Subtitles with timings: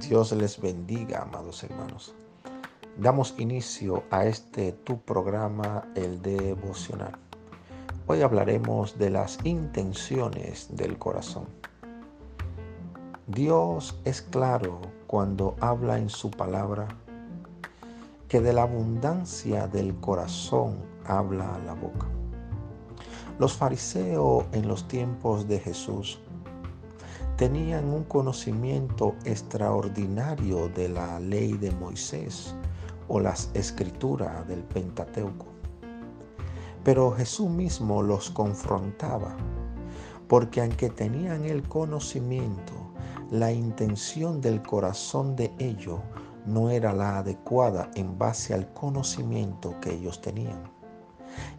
[0.00, 2.14] Dios les bendiga, amados hermanos.
[2.96, 7.18] Damos inicio a este tu programa, el devocional.
[8.06, 11.44] Hoy hablaremos de las intenciones del corazón.
[13.26, 16.88] Dios es claro cuando habla en su palabra
[18.26, 22.06] que de la abundancia del corazón habla la boca.
[23.38, 26.20] Los fariseos en los tiempos de Jesús
[27.40, 32.54] tenían un conocimiento extraordinario de la ley de Moisés
[33.08, 35.46] o las escrituras del Pentateuco.
[36.84, 39.38] Pero Jesús mismo los confrontaba,
[40.28, 42.74] porque aunque tenían el conocimiento,
[43.30, 46.00] la intención del corazón de ellos
[46.44, 50.79] no era la adecuada en base al conocimiento que ellos tenían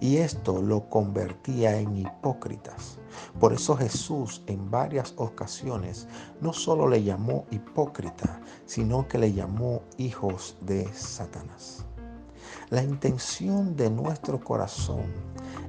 [0.00, 2.98] y esto lo convertía en hipócritas.
[3.38, 6.08] Por eso Jesús en varias ocasiones
[6.40, 11.84] no solo le llamó hipócrita, sino que le llamó hijos de Satanás.
[12.70, 15.04] La intención de nuestro corazón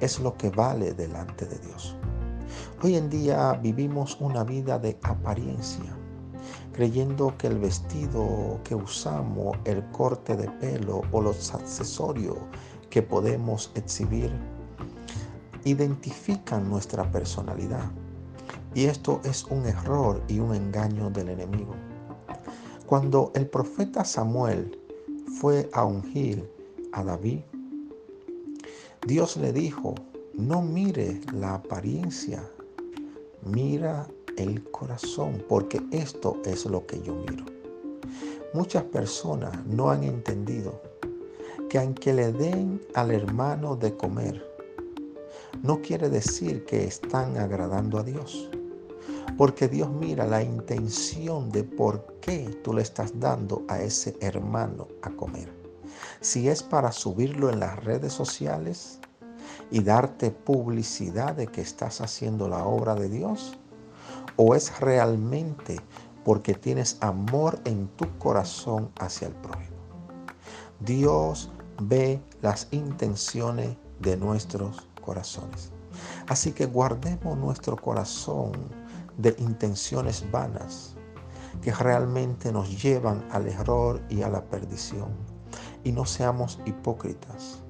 [0.00, 1.96] es lo que vale delante de Dios.
[2.82, 5.96] Hoy en día vivimos una vida de apariencia,
[6.72, 12.38] creyendo que el vestido que usamos, el corte de pelo o los accesorios
[12.94, 14.30] que podemos exhibir
[15.64, 17.90] identifican nuestra personalidad.
[18.72, 21.74] Y esto es un error y un engaño del enemigo.
[22.86, 24.78] Cuando el profeta Samuel
[25.40, 26.48] fue a ungir
[26.92, 27.40] a David,
[29.04, 29.96] Dios le dijo,
[30.32, 32.48] no mire la apariencia,
[33.42, 34.06] mira
[34.36, 37.44] el corazón, porque esto es lo que yo miro.
[38.52, 40.93] Muchas personas no han entendido
[41.74, 44.48] que aunque le den al hermano de comer,
[45.64, 48.48] no quiere decir que están agradando a Dios.
[49.36, 54.86] Porque Dios mira la intención de por qué tú le estás dando a ese hermano
[55.02, 55.52] a comer.
[56.20, 59.00] Si es para subirlo en las redes sociales
[59.72, 63.58] y darte publicidad de que estás haciendo la obra de Dios,
[64.36, 65.80] o es realmente
[66.24, 69.74] porque tienes amor en tu corazón hacia el prójimo.
[70.78, 75.72] Dios ve las intenciones de nuestros corazones.
[76.28, 78.52] Así que guardemos nuestro corazón
[79.18, 80.96] de intenciones vanas
[81.62, 85.08] que realmente nos llevan al error y a la perdición.
[85.84, 87.62] Y no seamos hipócritas.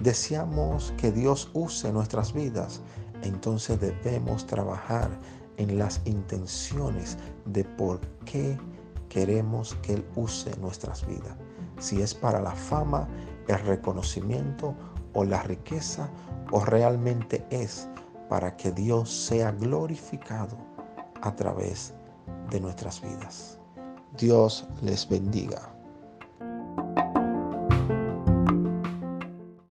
[0.00, 2.80] Deseamos que Dios use nuestras vidas,
[3.22, 5.10] entonces debemos trabajar
[5.58, 8.58] en las intenciones de por qué
[9.08, 11.36] queremos que Él use nuestras vidas.
[11.82, 13.08] Si es para la fama,
[13.48, 14.72] el reconocimiento
[15.14, 16.08] o la riqueza
[16.52, 17.88] o realmente es
[18.28, 20.56] para que Dios sea glorificado
[21.22, 21.92] a través
[22.50, 23.58] de nuestras vidas.
[24.16, 25.74] Dios les bendiga.